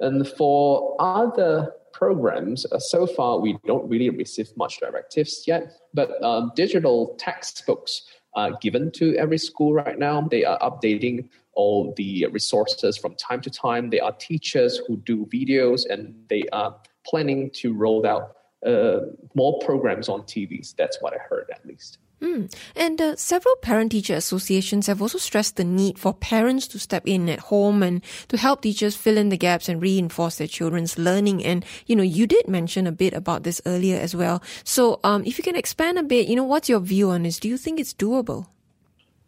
[0.00, 6.10] And for other programs, uh, so far we don't really receive much directives yet, but
[6.22, 8.02] uh, digital textbooks
[8.34, 10.22] are given to every school right now.
[10.22, 13.90] They are updating all the resources from time to time.
[13.90, 18.36] There are teachers who do videos and they are planning to roll out
[18.66, 19.00] uh,
[19.34, 20.74] more programs on TVs.
[20.76, 21.98] That's what I heard at least.
[22.22, 22.54] Mm.
[22.76, 27.02] And uh, several parent teacher associations have also stressed the need for parents to step
[27.04, 30.96] in at home and to help teachers fill in the gaps and reinforce their children's
[30.96, 31.44] learning.
[31.44, 34.40] And, you know, you did mention a bit about this earlier as well.
[34.62, 37.40] So, um, if you can expand a bit, you know, what's your view on this?
[37.40, 38.46] Do you think it's doable?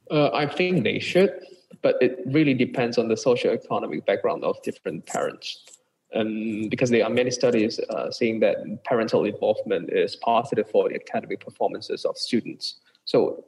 [0.08, 1.32] Uh, I think they should,
[1.84, 5.62] but it really depends on the socio-economic background of different parents.
[6.12, 10.94] And because there are many studies uh, saying that parental involvement is positive for the
[10.94, 12.80] academic performances of students.
[13.04, 13.44] So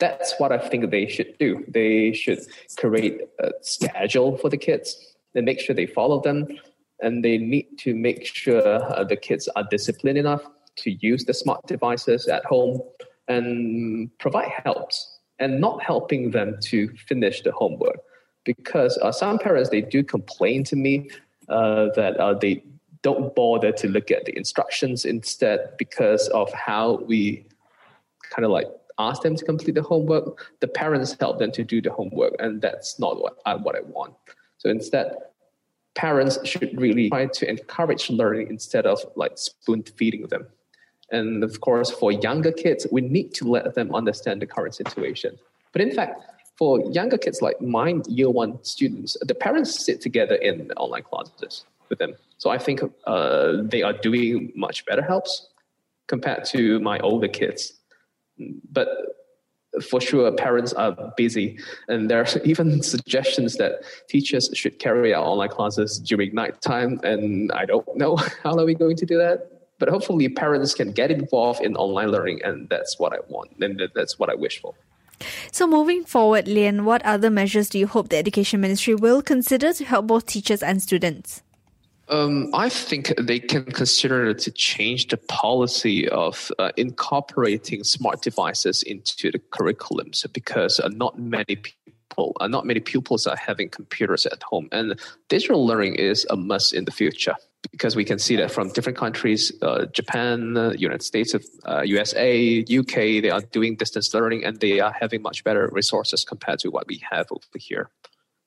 [0.00, 1.64] that's what I think they should do.
[1.68, 2.40] They should
[2.76, 6.48] create a schedule for the kids and make sure they follow them.
[7.00, 10.42] And they need to make sure uh, the kids are disciplined enough
[10.78, 12.80] to use the smart devices at home
[13.28, 17.98] and provide helps and not helping them to finish the homework.
[18.44, 21.08] Because uh, some parents, they do complain to me
[21.48, 22.62] uh, that uh, they
[23.02, 27.46] don't bother to look at the instructions instead because of how we
[28.30, 28.66] kind of like
[28.98, 30.52] ask them to complete the homework.
[30.60, 33.80] The parents help them to do the homework, and that's not what I, what I
[33.80, 34.14] want.
[34.58, 35.14] So instead,
[35.94, 40.46] parents should really try to encourage learning instead of like spoon feeding them.
[41.10, 45.38] And of course, for younger kids, we need to let them understand the current situation.
[45.72, 46.22] But in fact,
[46.56, 51.64] for younger kids like my year one students, the parents sit together in online classes
[51.88, 52.14] with them.
[52.38, 55.48] So I think uh, they are doing much better helps
[56.06, 57.72] compared to my older kids
[58.70, 58.88] but
[59.82, 65.24] for sure parents are busy and there are even suggestions that teachers should carry out
[65.24, 69.50] online classes during nighttime and i don't know how are we going to do that
[69.78, 73.82] but hopefully parents can get involved in online learning and that's what i want and
[73.94, 74.74] that's what i wish for.
[75.52, 79.72] So moving forward lian what other measures do you hope the education ministry will consider
[79.72, 81.42] to help both teachers and students?
[82.08, 88.82] Um, I think they can consider to change the policy of uh, incorporating smart devices
[88.82, 94.26] into the curriculums because uh, not many people, uh, not many pupils are having computers
[94.26, 97.36] at home, and digital learning is a must in the future
[97.70, 101.34] because we can see that from different countries, uh, Japan, uh, United States,
[101.84, 106.24] USA, uh, UK, they are doing distance learning and they are having much better resources
[106.24, 107.90] compared to what we have over here.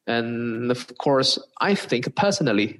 [0.05, 2.79] And of course, I think personally,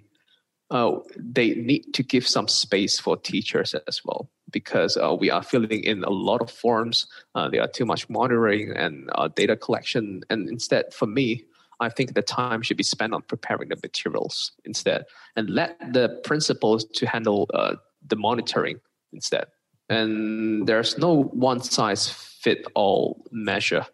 [0.70, 5.44] uh, they need to give some space for teachers as well because uh, we are
[5.44, 7.08] filling in a lot of forms.
[7.36, 10.24] Uh, there are too much monitoring and data collection.
[10.30, 11.46] And instead, for me,
[11.80, 16.20] I think the time should be spent on preparing the materials instead, and let the
[16.24, 18.80] principals to handle uh, the monitoring
[19.14, 19.46] instead.
[19.90, 23.86] And there's no one size fit all measure,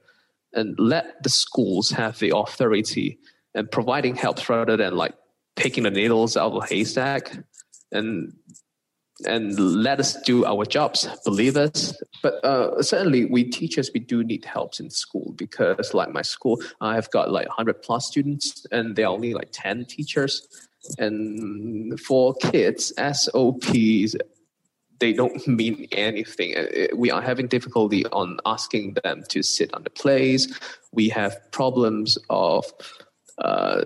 [0.53, 3.19] and let the schools have the authority
[3.55, 5.13] and providing help rather than like
[5.55, 7.37] picking the needles out of a haystack
[7.91, 8.33] and
[9.25, 11.95] and let us do our jobs believe us.
[12.21, 16.61] But uh, certainly we teachers we do need help in school because like my school
[16.81, 20.47] i've got like 100 plus students and there are only like 10 teachers.
[20.97, 24.15] And for kids SOPs
[24.99, 26.55] they don't mean anything.
[26.57, 30.47] Uh, we are having difficulty on asking them to sit on the place
[30.93, 32.65] we have problems of
[33.39, 33.83] uh,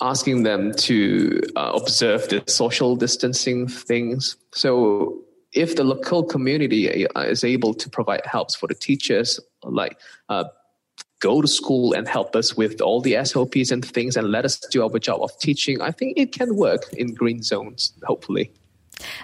[0.00, 4.36] asking them to uh, observe the social distancing things.
[4.52, 9.98] So if the local community uh, is able to provide helps for the teachers, like
[10.28, 10.44] uh,
[11.20, 14.58] go to school and help us with all the SOPs and things and let us
[14.58, 18.50] do our job of teaching, I think it can work in green zones, hopefully.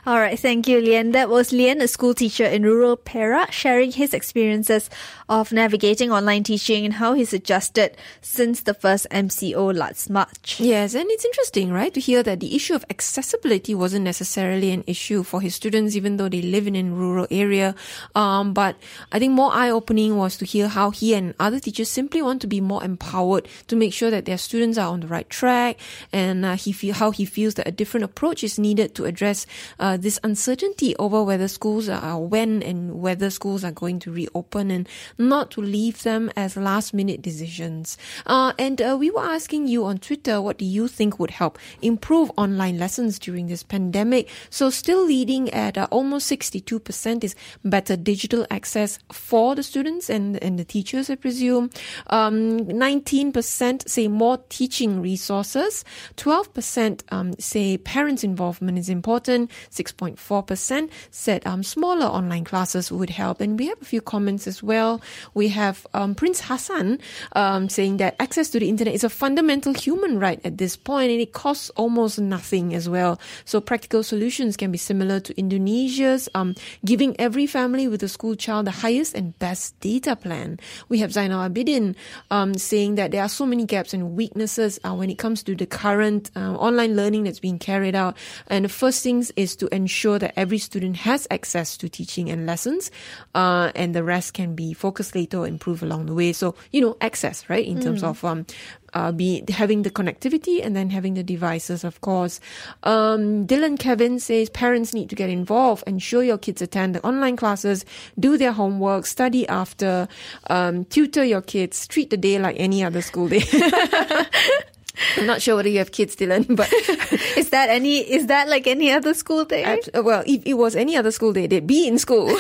[0.07, 1.13] All right, thank you, Lian.
[1.13, 4.91] That was Lian, a school teacher in rural Perak, sharing his experiences
[5.29, 10.61] of navigating online teaching and how he's adjusted since the first MCO last March.
[10.61, 14.85] Yes, and it's interesting, right, to hear that the issue of accessibility wasn't necessarily an
[14.87, 17.75] issue for his students, even though they live in a rural area.
[18.15, 18.77] Um, but
[19.13, 22.47] I think more eye-opening was to hear how he and other teachers simply want to
[22.47, 25.79] be more empowered to make sure that their students are on the right track,
[26.13, 29.47] and uh, he feel how he feels that a different approach is needed to address
[29.79, 34.71] uh, this uncertainty over whether schools are when and whether schools are going to reopen
[34.71, 37.97] and not to leave them as last minute decisions.
[38.27, 41.59] Uh, and uh, we were asking you on Twitter, what do you think would help
[41.83, 44.29] improve online lessons during this pandemic?
[44.51, 50.43] So still leading at uh, almost 62% is better digital access for the students and,
[50.43, 51.71] and the teachers, I presume.
[52.09, 55.85] Um, 19% say more teaching resources.
[56.17, 59.48] 12% um, say parents' involvement is important.
[59.49, 63.41] Children, 6.4% said um, smaller online classes would help.
[63.41, 65.01] And we have a few comments as well.
[65.35, 66.99] We have um, Prince Hassan
[67.33, 71.11] um, saying that access to the internet is a fundamental human right at this point
[71.11, 73.21] and it costs almost nothing as well.
[73.45, 76.55] So practical solutions can be similar to Indonesia's um,
[76.85, 80.59] giving every family with a school child the highest and best data plan.
[80.89, 81.95] We have Zainal Abidin
[82.31, 85.55] um, saying that there are so many gaps and weaknesses uh, when it comes to
[85.55, 88.17] the current uh, online learning that's being carried out.
[88.49, 92.45] And the first things is to ensure that every student has access to teaching and
[92.45, 92.91] lessons,
[93.37, 96.33] uh, and the rest can be focused later or improved along the way.
[96.33, 98.47] So, you know, access, right, in terms of um,
[98.95, 102.41] uh, be having the connectivity and then having the devices, of course.
[102.83, 107.37] Um, Dylan Kevin says parents need to get involved, ensure your kids attend the online
[107.37, 107.85] classes,
[108.19, 110.09] do their homework, study after,
[110.51, 113.45] um, tutor your kids, treat the day like any other school day.
[115.17, 116.73] I'm not sure whether you have kids, Dylan, but
[117.37, 117.99] Is that any?
[117.99, 119.65] Is that like any other school day?
[119.65, 122.29] Abs- well, if it was any other school day, they'd be in school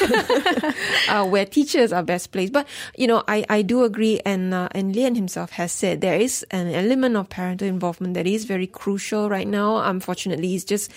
[1.08, 2.52] uh, where teachers are best placed.
[2.52, 6.18] But you know, I, I do agree, and uh, and Lian himself has said there
[6.18, 9.78] is an element of parental involvement that is very crucial right now.
[9.78, 10.90] Unfortunately, it's just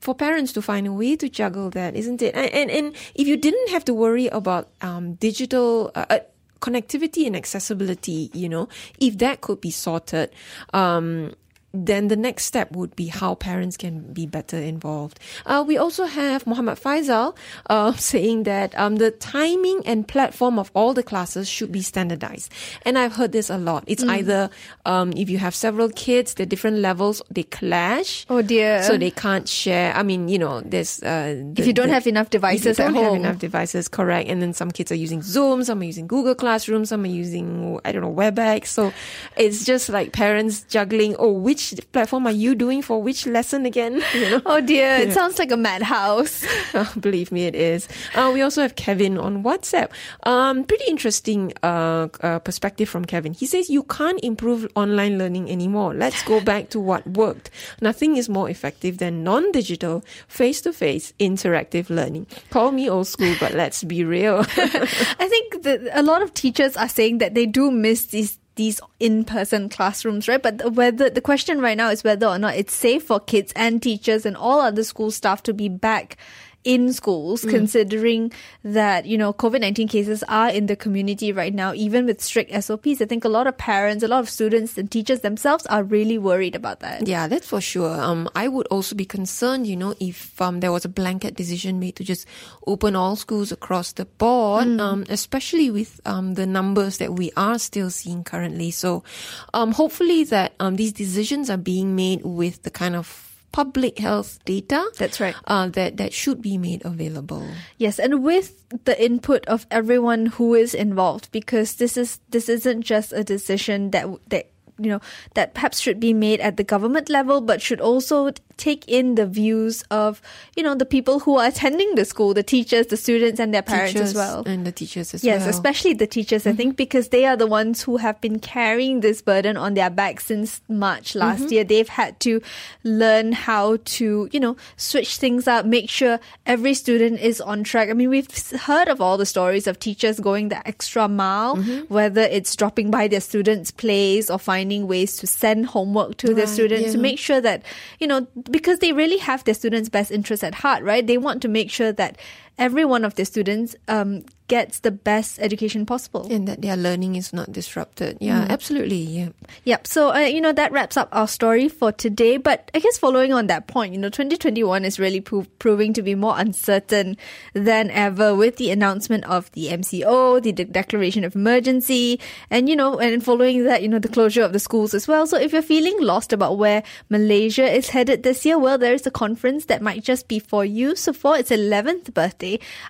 [0.00, 2.34] for parents to find a way to juggle that, isn't it?
[2.34, 5.90] And and, and if you didn't have to worry about um, digital.
[5.94, 6.18] Uh, uh,
[6.64, 10.30] connectivity and accessibility, you know, if that could be sorted,
[10.72, 11.34] um,
[11.74, 15.18] then the next step would be how parents can be better involved.
[15.44, 17.36] Uh, we also have Muhammad Faisal
[17.68, 22.52] uh, saying that um, the timing and platform of all the classes should be standardized.
[22.86, 23.82] And I've heard this a lot.
[23.88, 24.50] It's either
[24.86, 28.24] um, if you have several kids, the different levels they clash.
[28.30, 28.82] Oh dear.
[28.84, 29.92] So they can't share.
[29.94, 32.90] I mean, you know, there's uh, the- if you don't the- have enough devices don't
[32.90, 33.16] at have home.
[33.16, 34.28] enough devices, correct.
[34.30, 37.80] And then some kids are using Zoom, some are using Google Classroom, some are using,
[37.84, 38.68] I don't know, WebEx.
[38.68, 38.92] So
[39.36, 44.02] it's just like parents juggling, oh, which platform are you doing for which lesson again?
[44.14, 44.42] You know?
[44.46, 46.46] Oh dear, it sounds like a madhouse.
[47.00, 47.88] Believe me, it is.
[48.14, 49.90] Uh, we also have Kevin on WhatsApp.
[50.22, 53.32] Um, pretty interesting uh, uh, perspective from Kevin.
[53.32, 55.94] He says you can't improve online learning anymore.
[55.94, 57.50] Let's go back to what worked.
[57.80, 62.26] Nothing is more effective than non-digital, face-to-face, interactive learning.
[62.50, 64.44] Call me old school, but let's be real.
[64.48, 68.80] I think that a lot of teachers are saying that they do miss these these
[69.00, 70.42] in-person classrooms, right?
[70.42, 73.82] But whether the question right now is whether or not it's safe for kids and
[73.82, 76.16] teachers and all other school staff to be back
[76.64, 78.32] in schools, considering
[78.64, 83.00] that, you know, COVID-19 cases are in the community right now, even with strict SOPs.
[83.00, 86.18] I think a lot of parents, a lot of students and teachers themselves are really
[86.18, 87.06] worried about that.
[87.06, 88.00] Yeah, that's for sure.
[88.00, 91.78] Um, I would also be concerned, you know, if um, there was a blanket decision
[91.78, 92.26] made to just
[92.66, 97.58] open all schools across the board, um, especially with um, the numbers that we are
[97.58, 98.70] still seeing currently.
[98.70, 99.04] So,
[99.52, 104.42] um, hopefully that um, these decisions are being made with the kind of public health
[104.44, 105.36] data That's right.
[105.46, 107.46] uh, that that should be made available.
[107.78, 112.82] Yes, and with the input of everyone who is involved, because this is this isn't
[112.82, 114.50] just a decision that that
[114.82, 114.98] you know
[115.38, 119.26] that perhaps should be made at the government level, but should also take in the
[119.26, 120.20] views of
[120.56, 123.62] you know the people who are attending the school, the teachers, the students, and their
[123.62, 124.42] parents Teachers as well.
[124.46, 125.34] and the teachers as well.
[125.34, 126.56] Yes, especially the teachers, I mm-hmm.
[126.56, 130.20] think, because they are the ones who have been carrying this burden on their back
[130.20, 131.20] since March mm-hmm.
[131.20, 131.64] last year.
[131.64, 132.40] They've had to
[132.82, 137.90] learn how to, you know, switch things up, make sure every student is on track.
[137.90, 141.92] I mean, we've heard of all the stories of teachers going the extra mile, mm-hmm.
[141.92, 146.44] whether it's dropping by their students' place or finding ways to send homework to their
[146.44, 147.62] Right, students to make sure that,
[147.98, 151.06] you know, because they really have their students' best interests at heart, right?
[151.06, 152.18] They want to make sure that
[152.58, 156.28] every one of the students um, gets the best education possible.
[156.30, 158.18] and that their learning is not disrupted.
[158.20, 158.98] Yeah, absolutely.
[158.98, 159.28] Yeah.
[159.64, 159.86] Yep.
[159.86, 162.36] So, uh, you know, that wraps up our story for today.
[162.36, 166.02] But I guess following on that point, you know, 2021 is really pro- proving to
[166.02, 167.16] be more uncertain
[167.54, 172.76] than ever with the announcement of the MCO, the de- declaration of emergency, and, you
[172.76, 175.26] know, and following that, you know, the closure of the schools as well.
[175.26, 179.06] So if you're feeling lost about where Malaysia is headed this year, well, there is
[179.06, 180.94] a conference that might just be for you.
[180.96, 182.43] So for its 11th birthday,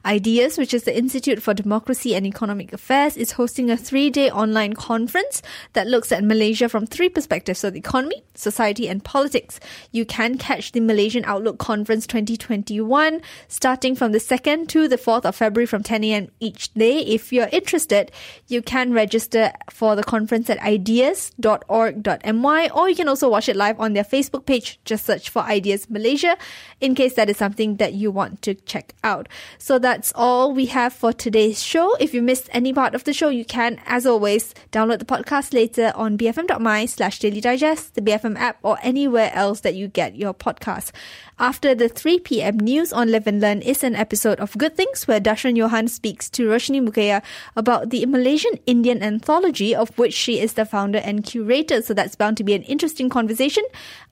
[0.04, 4.30] Ideas, which is the Institute for Democracy and Economic Affairs, is hosting a three day
[4.30, 5.42] online conference
[5.72, 9.60] that looks at Malaysia from three perspectives so the economy, society, and politics.
[9.92, 15.24] You can catch the Malaysian Outlook Conference 2021 starting from the 2nd to the 4th
[15.24, 16.28] of February from 10 a.m.
[16.40, 16.98] each day.
[16.98, 18.10] If you're interested,
[18.48, 23.80] you can register for the conference at ideas.org.my or you can also watch it live
[23.80, 24.80] on their Facebook page.
[24.84, 26.36] Just search for Ideas Malaysia
[26.80, 29.28] in case that is something that you want to check out.
[29.58, 31.94] So that's all we have for today's show.
[31.96, 35.52] If you missed any part of the show, you can, as always, download the podcast
[35.52, 40.16] later on bfm.my slash daily digest, the BFM app, or anywhere else that you get
[40.16, 40.92] your podcast.
[41.38, 42.58] After the 3 p.m.
[42.58, 46.30] news on Live and Learn is an episode of Good Things where Darshan Johan speaks
[46.30, 47.22] to Roshni Mukaya
[47.56, 51.82] about the Malaysian Indian anthology of which she is the founder and curator.
[51.82, 53.64] So that's bound to be an interesting conversation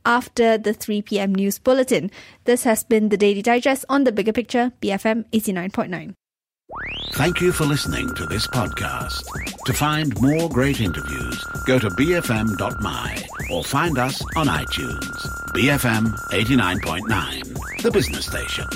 [0.05, 1.34] after the 3 p.m.
[1.34, 2.11] news bulletin.
[2.44, 6.14] This has been the Daily Digest on the Bigger Picture, BFM 89.9.
[7.12, 9.24] Thank you for listening to this podcast.
[9.66, 15.26] To find more great interviews, go to bfm.my or find us on iTunes.
[15.53, 18.66] BFM 89.9, the business station.